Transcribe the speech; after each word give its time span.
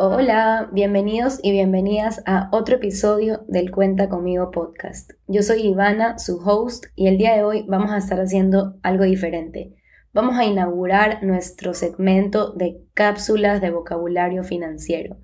Hola, 0.00 0.68
bienvenidos 0.70 1.40
y 1.42 1.50
bienvenidas 1.50 2.22
a 2.24 2.48
otro 2.52 2.76
episodio 2.76 3.44
del 3.48 3.72
Cuenta 3.72 4.08
conmigo 4.08 4.52
podcast. 4.52 5.10
Yo 5.26 5.42
soy 5.42 5.66
Ivana, 5.66 6.20
su 6.20 6.36
host, 6.36 6.84
y 6.94 7.08
el 7.08 7.18
día 7.18 7.34
de 7.34 7.42
hoy 7.42 7.64
vamos 7.66 7.90
a 7.90 7.96
estar 7.96 8.20
haciendo 8.20 8.78
algo 8.84 9.02
diferente. 9.02 9.74
Vamos 10.12 10.38
a 10.38 10.44
inaugurar 10.44 11.24
nuestro 11.24 11.74
segmento 11.74 12.52
de 12.52 12.80
cápsulas 12.94 13.60
de 13.60 13.72
vocabulario 13.72 14.44
financiero. 14.44 15.16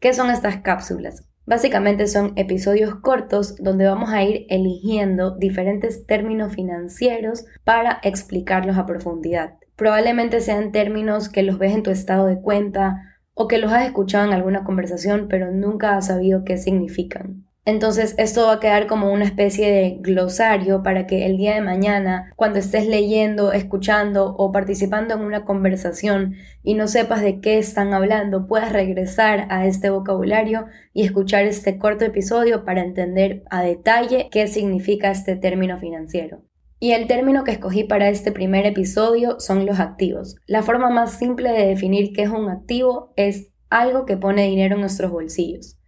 ¿Qué 0.00 0.14
son 0.14 0.30
estas 0.30 0.62
cápsulas? 0.62 1.28
Básicamente 1.44 2.06
son 2.06 2.32
episodios 2.36 2.94
cortos 2.94 3.56
donde 3.56 3.84
vamos 3.84 4.14
a 4.14 4.22
ir 4.22 4.46
eligiendo 4.48 5.36
diferentes 5.36 6.06
términos 6.06 6.54
financieros 6.54 7.44
para 7.64 8.00
explicarlos 8.02 8.78
a 8.78 8.86
profundidad. 8.86 9.58
Probablemente 9.76 10.40
sean 10.40 10.72
términos 10.72 11.28
que 11.28 11.42
los 11.42 11.58
ves 11.58 11.74
en 11.74 11.82
tu 11.82 11.90
estado 11.90 12.24
de 12.24 12.40
cuenta, 12.40 13.11
o 13.34 13.48
que 13.48 13.58
los 13.58 13.72
has 13.72 13.86
escuchado 13.86 14.26
en 14.26 14.32
alguna 14.32 14.64
conversación 14.64 15.26
pero 15.28 15.50
nunca 15.50 15.96
has 15.96 16.06
sabido 16.06 16.44
qué 16.44 16.56
significan. 16.58 17.46
Entonces 17.64 18.16
esto 18.18 18.46
va 18.46 18.54
a 18.54 18.60
quedar 18.60 18.88
como 18.88 19.12
una 19.12 19.24
especie 19.24 19.70
de 19.70 19.98
glosario 20.00 20.82
para 20.82 21.06
que 21.06 21.26
el 21.26 21.36
día 21.36 21.54
de 21.54 21.60
mañana, 21.60 22.32
cuando 22.34 22.58
estés 22.58 22.88
leyendo, 22.88 23.52
escuchando 23.52 24.34
o 24.36 24.50
participando 24.50 25.14
en 25.14 25.20
una 25.20 25.44
conversación 25.44 26.34
y 26.64 26.74
no 26.74 26.88
sepas 26.88 27.22
de 27.22 27.40
qué 27.40 27.58
están 27.58 27.94
hablando, 27.94 28.48
puedas 28.48 28.72
regresar 28.72 29.46
a 29.48 29.66
este 29.66 29.90
vocabulario 29.90 30.66
y 30.92 31.04
escuchar 31.04 31.44
este 31.44 31.78
corto 31.78 32.04
episodio 32.04 32.64
para 32.64 32.82
entender 32.82 33.44
a 33.48 33.62
detalle 33.62 34.28
qué 34.32 34.48
significa 34.48 35.12
este 35.12 35.36
término 35.36 35.78
financiero. 35.78 36.42
Y 36.82 36.94
el 36.94 37.06
término 37.06 37.44
que 37.44 37.52
escogí 37.52 37.84
para 37.84 38.08
este 38.08 38.32
primer 38.32 38.66
episodio 38.66 39.38
son 39.38 39.66
los 39.66 39.78
activos. 39.78 40.34
La 40.46 40.64
forma 40.64 40.90
más 40.90 41.16
simple 41.16 41.52
de 41.52 41.64
definir 41.64 42.12
qué 42.12 42.22
es 42.22 42.28
un 42.28 42.48
activo 42.48 43.12
es 43.14 43.52
algo 43.70 44.04
que 44.04 44.16
pone 44.16 44.48
dinero 44.48 44.74
en 44.74 44.80
nuestros 44.80 45.12
bolsillos. 45.12 45.78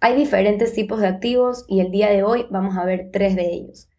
Hay 0.00 0.16
diferentes 0.16 0.72
tipos 0.72 1.02
de 1.02 1.06
activos 1.06 1.66
y 1.68 1.80
el 1.80 1.90
día 1.90 2.08
de 2.08 2.22
hoy 2.22 2.46
vamos 2.50 2.78
a 2.78 2.86
ver 2.86 3.10
tres 3.12 3.36
de 3.36 3.52
ellos. 3.52 3.90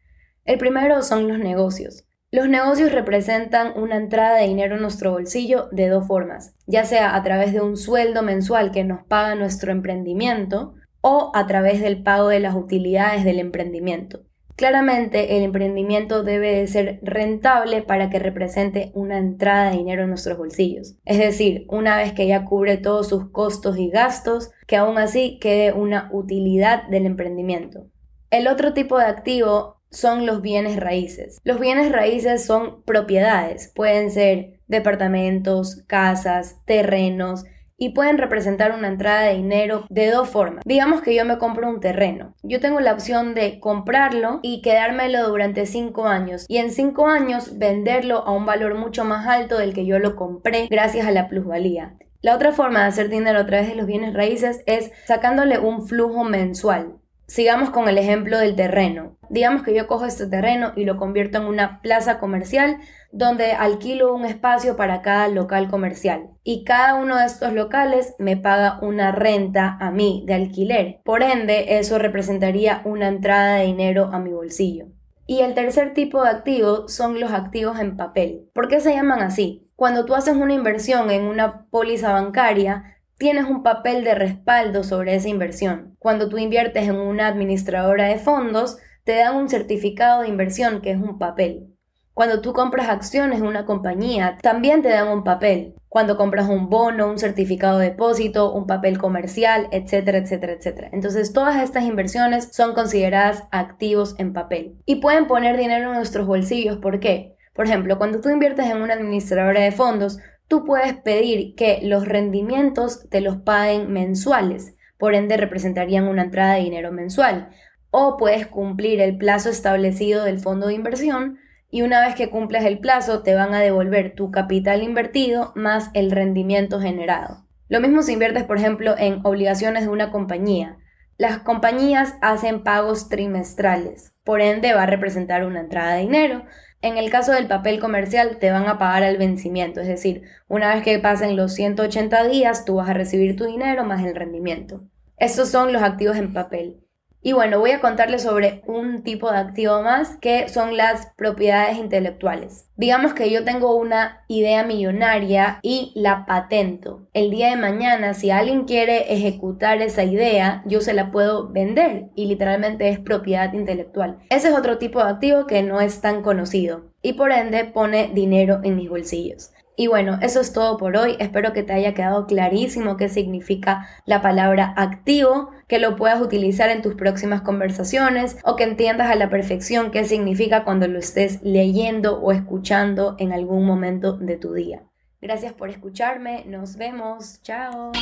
El 0.44 0.58
primero 0.58 1.04
son 1.04 1.28
los 1.28 1.38
negocios. 1.38 2.08
Los 2.32 2.50
negocios 2.50 2.92
representan 2.94 3.78
una 3.78 3.98
entrada 3.98 4.38
de 4.38 4.48
dinero 4.48 4.78
en 4.78 4.82
nuestro 4.82 5.12
bolsillo 5.12 5.70
de 5.72 5.88
dos 5.88 6.08
formas, 6.08 6.56
ya 6.66 6.84
sea 6.84 7.16
a 7.16 7.22
través 7.22 7.54
de 7.54 7.62
un 7.62 7.78
sueldo 7.78 8.24
mensual 8.24 8.72
que 8.72 8.84
nos 8.84 9.04
paga 9.04 9.36
nuestro 9.36 9.72
emprendimiento 9.72 10.74
o 11.02 11.32
a 11.36 11.46
través 11.46 11.80
del 11.80 12.02
pago 12.02 12.30
de 12.30 12.40
las 12.40 12.56
utilidades 12.56 13.24
del 13.24 13.38
emprendimiento. 13.38 14.24
Claramente 14.60 15.38
el 15.38 15.44
emprendimiento 15.44 16.22
debe 16.22 16.54
de 16.60 16.68
ser 16.68 17.00
rentable 17.02 17.82
para 17.82 18.10
que 18.10 18.20
represente 18.20 18.92
una 18.94 19.18
entrada 19.18 19.72
de 19.72 19.78
dinero 19.78 20.04
en 20.04 20.10
nuestros 20.10 20.38
bolsillos. 20.38 20.98
Es 21.06 21.18
decir, 21.18 21.64
una 21.70 21.96
vez 21.96 22.12
que 22.12 22.28
ya 22.28 22.44
cubre 22.44 22.76
todos 22.76 23.08
sus 23.08 23.30
costos 23.30 23.78
y 23.78 23.90
gastos, 23.90 24.52
que 24.68 24.76
aún 24.76 24.98
así 24.98 25.40
quede 25.40 25.72
una 25.72 26.10
utilidad 26.12 26.90
del 26.90 27.06
emprendimiento. 27.06 27.88
El 28.32 28.50
otro 28.50 28.74
tipo 28.74 28.98
de 28.98 29.06
activo 29.06 29.78
son 29.92 30.26
los 30.26 30.42
bienes 30.42 30.76
raíces. 30.76 31.40
Los 31.46 31.62
bienes 31.62 31.90
raíces 31.94 32.46
son 32.46 32.84
propiedades, 32.84 33.72
pueden 33.74 34.12
ser 34.12 34.60
departamentos, 34.68 35.86
casas, 35.88 36.58
terrenos, 36.66 37.46
y 37.80 37.90
pueden 37.90 38.18
representar 38.18 38.74
una 38.74 38.88
entrada 38.88 39.22
de 39.22 39.36
dinero 39.36 39.86
de 39.90 40.12
dos 40.12 40.30
formas. 40.30 40.64
Digamos 40.66 41.02
que 41.02 41.16
yo 41.16 41.26
me 41.26 41.38
compro 41.38 41.70
un 41.70 41.80
terreno. 41.80 42.36
Yo 42.44 42.60
tengo 42.60 42.80
la 42.80 42.94
opción 42.94 43.34
de 43.34 43.60
comprarlo 43.60 44.40
y 44.44 44.62
quedármelo 44.62 45.28
durante 45.28 45.66
cinco 45.66 46.06
años 46.06 46.46
y 46.48 46.58
en 46.58 46.72
cinco 46.72 47.08
años 47.08 47.58
venderlo 47.58 48.20
a 48.28 48.32
un 48.32 48.46
valor 48.46 48.76
mucho 48.76 49.06
más 49.06 49.28
alto 49.28 49.58
del 49.58 49.74
que 49.74 49.86
yo 49.86 50.00
lo 50.00 50.16
compré 50.16 50.68
gracias 50.70 51.08
a 51.08 51.12
la 51.12 51.30
plusvalía. 51.30 51.96
La 52.22 52.36
otra 52.36 52.52
forma 52.52 52.82
de 52.82 52.88
hacer 52.88 53.10
dinero 53.10 53.40
a 53.40 53.46
través 53.46 53.70
de 53.70 53.76
los 53.76 53.86
bienes 53.86 54.14
raíces 54.14 54.62
es 54.66 54.92
sacándole 55.06 55.58
un 55.58 55.88
flujo 55.88 56.26
mensual. 56.26 56.98
Sigamos 57.30 57.70
con 57.70 57.88
el 57.88 58.00
ejemplo 58.00 58.40
del 58.40 58.56
terreno. 58.56 59.16
Digamos 59.30 59.62
que 59.62 59.76
yo 59.76 59.86
cojo 59.86 60.06
este 60.06 60.26
terreno 60.26 60.74
y 60.76 60.86
lo 60.86 60.98
convierto 60.98 61.38
en 61.38 61.44
una 61.44 61.80
plaza 61.80 62.18
comercial 62.18 62.78
donde 63.12 63.52
alquilo 63.52 64.16
un 64.16 64.26
espacio 64.26 64.76
para 64.76 65.04
cada 65.04 65.28
local 65.28 65.70
comercial. 65.70 66.32
Y 66.44 66.64
cada 66.64 66.96
uno 66.96 67.18
de 67.18 67.28
estos 67.28 67.54
locales 67.54 68.16
me 68.18 68.36
paga 68.36 68.80
una 68.82 69.12
renta 69.12 69.78
a 69.80 69.92
mí 69.92 70.24
de 70.26 70.34
alquiler. 70.34 71.02
Por 71.06 71.22
ende, 71.22 71.78
eso 71.78 72.00
representaría 72.00 72.82
una 72.84 73.08
entrada 73.08 73.58
de 73.58 73.66
dinero 73.66 74.10
a 74.12 74.18
mi 74.18 74.32
bolsillo. 74.32 74.88
Y 75.28 75.42
el 75.42 75.54
tercer 75.54 75.94
tipo 75.94 76.24
de 76.24 76.30
activo 76.30 76.88
son 76.88 77.20
los 77.20 77.32
activos 77.32 77.80
en 77.80 77.96
papel. 77.96 78.50
¿Por 78.56 78.70
qué 78.70 78.80
se 78.80 78.96
llaman 78.96 79.22
así? 79.22 79.70
Cuando 79.76 80.04
tú 80.04 80.16
haces 80.16 80.36
una 80.36 80.56
inversión 80.56 81.12
en 81.12 81.26
una 81.26 81.68
póliza 81.70 82.12
bancaria, 82.12 82.99
tienes 83.20 83.46
un 83.46 83.62
papel 83.64 84.04
de 84.04 84.16
respaldo 84.16 84.84
sobre 84.84 85.14
esa 85.14 85.28
inversión. 85.28 85.96
Cuando 86.00 86.30
tú 86.30 86.38
inviertes 86.38 86.88
en 86.88 86.96
una 86.96 87.28
administradora 87.28 88.06
de 88.06 88.18
fondos, 88.18 88.78
te 89.04 89.18
dan 89.18 89.36
un 89.36 89.50
certificado 89.50 90.22
de 90.22 90.30
inversión 90.30 90.82
que 90.82 90.92
es 90.92 90.98
un 90.98 91.20
papel. 91.20 91.68
Cuando 92.14 92.42
tú 92.42 92.54
compras 92.54 92.90
acciones 92.90 93.40
en 93.40 93.46
una 93.46 93.66
compañía, 93.66 94.38
también 94.42 94.82
te 94.82 94.90
dan 94.90 95.10
un 95.10 95.24
papel. 95.24 95.76
Cuando 95.90 96.18
compras 96.18 96.48
un 96.48 96.70
bono, 96.70 97.10
un 97.10 97.20
certificado 97.20 97.78
de 97.78 97.90
depósito, 97.90 98.54
un 98.54 98.68
papel 98.68 98.98
comercial, 98.98 99.68
etcétera, 99.72 100.20
etcétera, 100.20 100.54
etcétera. 100.54 100.90
Entonces 100.94 101.34
todas 101.34 101.62
estas 101.62 101.84
inversiones 101.84 102.50
son 102.54 102.74
consideradas 102.74 103.44
activos 103.52 104.16
en 104.18 104.32
papel. 104.32 104.76
Y 104.86 104.98
pueden 104.98 105.28
poner 105.28 105.58
dinero 105.58 105.90
en 105.90 105.96
nuestros 105.96 106.26
bolsillos. 106.26 106.78
¿Por 106.78 107.00
qué? 107.00 107.36
Por 107.54 107.66
ejemplo, 107.66 107.98
cuando 107.98 108.22
tú 108.22 108.30
inviertes 108.30 108.68
en 108.68 108.82
una 108.82 108.94
administradora 108.94 109.60
de 109.60 109.72
fondos, 109.72 110.20
tú 110.50 110.66
puedes 110.66 110.96
pedir 110.96 111.56
que 111.56 111.80
los 111.84 112.06
rendimientos 112.06 113.08
te 113.10 113.22
los 113.22 113.38
paguen 113.38 113.94
mensuales, 113.94 114.76
por 114.98 115.14
ende 115.16 115.38
representarían 115.38 116.10
una 116.10 116.24
entrada 116.24 116.56
de 116.56 116.64
dinero 116.64 116.92
mensual. 116.92 117.52
O 117.92 118.18
puedes 118.18 118.48
cumplir 118.48 119.00
el 119.00 119.18
plazo 119.18 119.50
establecido 119.50 120.26
del 120.26 120.40
fondo 120.40 120.68
de 120.68 120.74
inversión 120.74 121.38
y 121.72 121.84
una 121.84 122.06
vez 122.06 122.16
que 122.16 122.30
cumples 122.30 122.66
el 122.66 122.80
plazo 122.80 123.24
te 123.24 123.36
van 123.36 123.54
a 123.54 123.62
devolver 123.62 124.16
tu 124.16 124.32
capital 124.32 124.84
invertido 124.84 125.54
más 125.56 125.90
el 125.94 126.12
rendimiento 126.12 126.82
generado. 126.82 127.46
Lo 127.70 127.80
mismo 127.80 128.02
si 128.02 128.14
inviertes, 128.14 128.44
por 128.44 128.58
ejemplo, 128.58 128.96
en 128.98 129.22
obligaciones 129.24 129.84
de 129.84 129.90
una 129.90 130.12
compañía. 130.12 130.78
Las 131.18 131.40
compañías 131.40 132.16
hacen 132.22 132.64
pagos 132.64 133.10
trimestrales, 133.10 134.16
por 134.24 134.42
ende 134.42 134.74
va 134.74 134.84
a 134.84 134.88
representar 134.88 135.46
una 135.46 135.60
entrada 135.60 135.94
de 135.94 136.02
dinero 136.02 136.44
en 136.82 136.98
el 136.98 137.10
caso 137.10 137.32
del 137.32 137.48
papel 137.48 137.80
comercial 137.80 138.38
te 138.38 138.52
van 138.52 138.68
a 138.68 138.78
pagar 138.78 139.04
al 139.04 139.18
vencimiento, 139.18 139.82
es 139.82 139.88
decir, 139.88 140.24
una 140.48 140.74
vez 140.74 140.84
que 140.84 141.00
pasen 141.00 141.36
los 141.36 141.54
180 141.54 142.28
días 142.28 142.66
tú 142.66 142.76
vas 142.76 142.90
a 142.90 142.94
recibir 142.94 143.36
tu 143.36 143.46
dinero 143.46 143.84
más 143.84 144.04
el 144.06 144.16
rendimiento. 144.16 144.82
Estos 145.18 145.50
son 145.50 145.74
los 145.74 145.82
activos 145.82 146.16
en 146.16 146.34
papel. 146.34 146.80
Y 147.22 147.34
bueno, 147.34 147.60
voy 147.60 147.72
a 147.72 147.82
contarles 147.82 148.24
sobre 148.24 148.62
un 148.66 149.04
tipo 149.04 149.30
de 149.30 149.38
activo 149.38 149.82
más 149.82 150.16
que 150.18 150.48
son 150.48 150.78
las 150.78 151.08
propiedades 151.18 151.78
intelectuales. 151.78 152.70
Digamos 152.78 153.14
que 153.14 153.30
yo 153.30 153.44
tengo 153.44 153.76
una 153.76 154.24
idea 154.30 154.64
millonaria 154.64 155.60
y 155.62 155.92
la 155.96 156.26
patento. 156.26 157.08
El 157.14 157.30
día 157.30 157.50
de 157.50 157.58
mañana, 157.58 158.14
si 158.14 158.32
alguien 158.32 158.64
quiere 158.64 159.14
ejecutar 159.14 159.82
esa 159.82 160.06
idea, 160.06 160.64
yo 160.66 160.80
se 160.80 160.94
la 160.94 161.12
puedo 161.12 161.50
vender 161.50 162.06
y 162.16 162.28
literalmente 162.28 162.88
es 162.88 163.00
propiedad 163.00 163.52
intelectual. 163.52 164.20
Ese 164.30 164.48
es 164.48 164.56
otro 164.58 164.78
tipo 164.78 165.04
de 165.04 165.10
activo 165.10 165.46
que 165.46 165.62
no 165.62 165.82
es 165.82 166.00
tan 166.00 166.22
conocido 166.22 166.86
y 167.02 167.14
por 167.14 167.32
ende 167.32 167.66
pone 167.66 168.12
dinero 168.14 168.62
en 168.64 168.78
mis 168.78 168.90
bolsillos. 168.90 169.52
Y 169.80 169.88
bueno, 169.88 170.20
eso 170.22 170.42
es 170.42 170.52
todo 170.52 170.76
por 170.76 170.98
hoy. 170.98 171.16
Espero 171.20 171.54
que 171.54 171.64
te 171.64 171.72
haya 171.72 171.94
quedado 171.94 172.28
clarísimo 172.28 172.98
qué 172.98 173.08
significa 173.08 173.88
la 174.06 174.22
palabra 174.22 174.74
activo, 174.76 175.52
que 175.70 175.80
lo 175.80 175.96
puedas 175.96 176.20
utilizar 176.20 176.70
en 176.70 176.82
tus 176.82 176.96
próximas 176.96 177.44
conversaciones 177.44 178.36
o 178.44 178.58
que 178.58 178.66
entiendas 178.66 179.10
a 179.10 179.16
la 179.16 179.30
perfección 179.30 179.90
qué 179.90 180.04
significa 180.04 180.66
cuando 180.66 180.90
lo 180.90 181.00
estés 181.00 181.42
leyendo 181.44 182.20
o 182.20 182.34
escuchando 182.34 183.16
en 183.20 183.32
algún 183.32 183.66
momento 183.66 184.18
de 184.18 184.36
tu 184.36 184.52
día. 184.52 184.84
Gracias 185.22 185.54
por 185.54 185.70
escucharme. 185.70 186.44
Nos 186.46 186.76
vemos. 186.76 187.42
Chao. 187.42 187.94